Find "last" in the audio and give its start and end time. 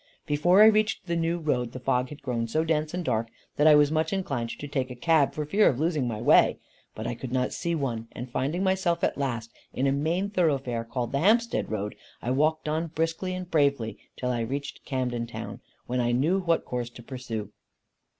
9.15-9.51